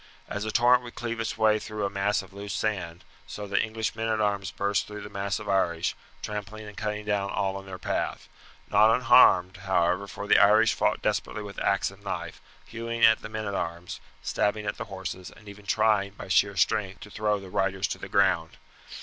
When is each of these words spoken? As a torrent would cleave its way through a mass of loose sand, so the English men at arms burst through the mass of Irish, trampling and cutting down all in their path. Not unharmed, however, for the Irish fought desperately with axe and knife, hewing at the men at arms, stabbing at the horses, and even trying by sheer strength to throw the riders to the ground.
As 0.27 0.45
a 0.45 0.51
torrent 0.51 0.81
would 0.81 0.95
cleave 0.95 1.19
its 1.19 1.37
way 1.37 1.59
through 1.59 1.85
a 1.85 1.89
mass 1.91 2.23
of 2.23 2.33
loose 2.33 2.53
sand, 2.55 3.03
so 3.27 3.45
the 3.45 3.61
English 3.61 3.93
men 3.95 4.07
at 4.07 4.19
arms 4.19 4.49
burst 4.49 4.87
through 4.87 5.01
the 5.01 5.11
mass 5.11 5.37
of 5.37 5.47
Irish, 5.47 5.93
trampling 6.23 6.65
and 6.65 6.75
cutting 6.75 7.05
down 7.05 7.29
all 7.29 7.59
in 7.59 7.67
their 7.67 7.77
path. 7.77 8.27
Not 8.67 8.91
unharmed, 8.95 9.57
however, 9.57 10.07
for 10.07 10.25
the 10.25 10.39
Irish 10.41 10.73
fought 10.73 11.03
desperately 11.03 11.43
with 11.43 11.59
axe 11.59 11.91
and 11.91 12.03
knife, 12.03 12.41
hewing 12.65 13.05
at 13.05 13.21
the 13.21 13.29
men 13.29 13.45
at 13.45 13.53
arms, 13.53 13.99
stabbing 14.23 14.65
at 14.65 14.77
the 14.77 14.85
horses, 14.85 15.29
and 15.29 15.47
even 15.47 15.67
trying 15.67 16.13
by 16.13 16.29
sheer 16.29 16.57
strength 16.57 17.01
to 17.01 17.11
throw 17.11 17.39
the 17.39 17.51
riders 17.51 17.87
to 17.89 17.99
the 17.99 18.09
ground. 18.09 18.57